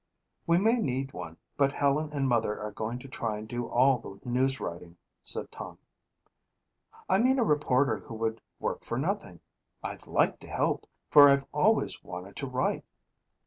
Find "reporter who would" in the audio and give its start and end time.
7.43-8.41